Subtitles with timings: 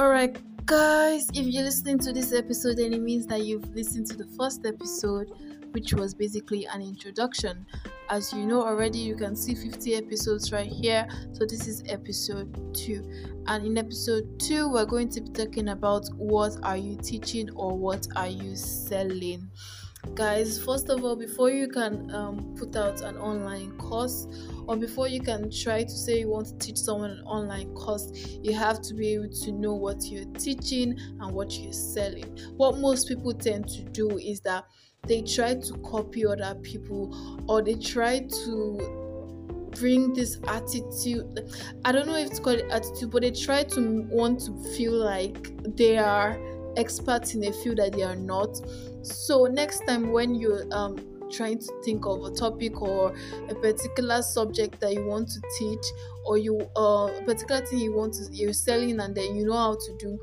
[0.00, 4.16] Alright, guys, if you're listening to this episode, then it means that you've listened to
[4.16, 5.30] the first episode,
[5.72, 7.66] which was basically an introduction.
[8.08, 11.06] As you know already, you can see 50 episodes right here.
[11.34, 13.42] So, this is episode 2.
[13.46, 17.76] And in episode 2, we're going to be talking about what are you teaching or
[17.76, 19.50] what are you selling
[20.14, 24.26] guys first of all before you can um, put out an online course
[24.66, 28.10] or before you can try to say you want to teach someone an online course
[28.42, 32.38] you have to be able to know what you're teaching and what you're selling.
[32.56, 34.64] What most people tend to do is that
[35.06, 41.40] they try to copy other people or they try to bring this attitude.
[41.84, 45.50] I don't know if it's called attitude but they try to want to feel like
[45.76, 46.38] they are
[46.76, 48.60] experts in a field that they are not.
[49.02, 50.96] So next time when you're um,
[51.30, 53.14] trying to think of a topic or
[53.48, 55.84] a particular subject that you want to teach
[56.24, 59.56] or you uh, a particular thing you want to you're selling and then you know
[59.56, 60.18] how to do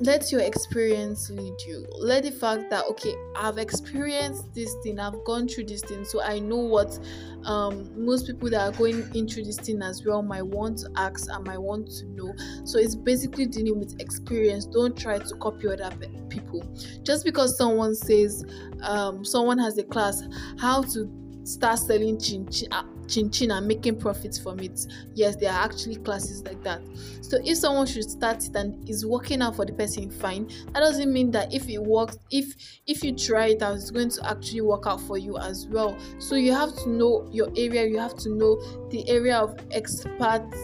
[0.00, 1.86] let your experience lead you.
[1.98, 6.22] Let the fact that okay i've experienced this thing i've gone through this thing so
[6.22, 6.98] i know what
[7.44, 11.30] um, most people that are going into this thing as well might want to ask
[11.30, 12.34] and might want to know.
[12.64, 14.66] So it's basically dealing with experience.
[14.66, 15.90] Don't try to copy other
[16.28, 16.62] people.
[17.04, 18.44] Just because someone says
[18.82, 20.22] um, someone has a class
[20.58, 21.06] how to
[21.48, 24.86] start selling chin chin, uh, chin chin and making profits from it.
[25.14, 26.80] Yes, there are actually classes like that.
[27.22, 30.48] So if someone should start it and is working out for the person, fine.
[30.72, 32.54] That doesn't mean that if it works, if
[32.86, 35.96] if you try it out, it's going to actually work out for you as well.
[36.18, 37.86] So you have to know your area.
[37.86, 40.58] You have to know the area of experts.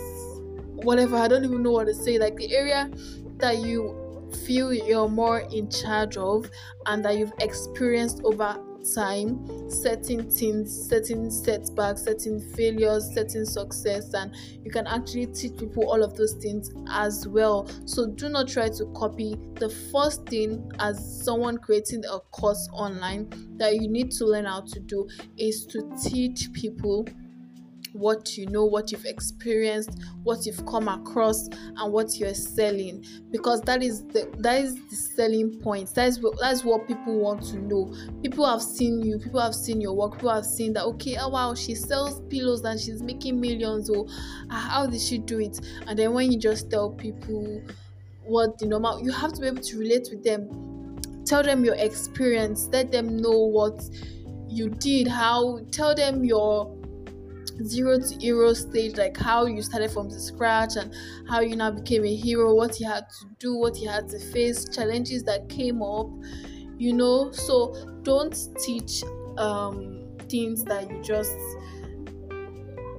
[0.85, 2.19] Whatever I don't even know what to say.
[2.19, 2.91] Like the area
[3.39, 6.51] that you feel you're more in charge of
[6.87, 8.59] and that you've experienced over
[8.95, 15.89] time certain things certain setbacks certain failures certain success and you can actually teach people
[15.89, 17.69] all of those things as well.
[17.87, 19.37] So do not try to copy.
[19.55, 24.61] The first thing as someone creating a course online that you need to learn how
[24.61, 27.07] to do is to teach people
[27.95, 33.05] what you know, what you've experienced, what you've come across, and what you're selling.
[33.31, 35.95] Because that is the that is the selling point.
[35.95, 37.95] That is what that's what people want to know.
[38.21, 41.29] People have seen you, people have seen your work, people have seen that okay, oh
[41.29, 44.07] wow, she sells pillows and she's making millions, or
[44.51, 45.61] ah, how did she do it?
[45.87, 47.63] And then when you just tell people
[48.25, 51.75] what the normal you have to be able to relate with them tell them your
[51.75, 53.83] experience let them know what
[54.49, 56.75] you did how tell them your
[57.63, 60.95] zero to hero stage like how you started from the scratch and
[61.29, 64.19] how you now became a hero what you had to do what you had to
[64.19, 66.09] face challenges that came up
[66.79, 67.31] you know?
[67.33, 69.03] So don't teach
[69.39, 71.37] um things that you just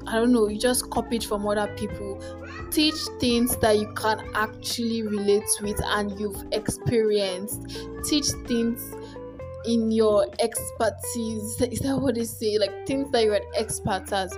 [0.06, 2.22] i don't know you just copied from other people.
[2.72, 7.78] Teach things that you can actually relate with and you've experienced.
[8.04, 8.94] Teach things
[9.68, 11.62] in your expertise.
[11.62, 12.58] Is that what they say?
[12.58, 14.32] Like things that you're an expert at.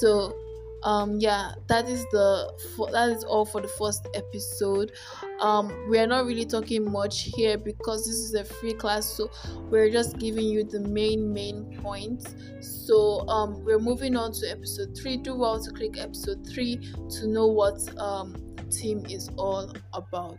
[0.00, 0.34] So
[0.82, 2.50] um yeah that is the
[2.92, 4.92] that is all for the first episode.
[5.40, 9.30] Um we are not really talking much here because this is a free class so
[9.68, 12.34] we're just giving you the main main points.
[12.60, 15.16] So um we're moving on to episode three.
[15.18, 16.76] Do well to click episode three
[17.10, 18.34] to know what um
[18.70, 20.38] team is all about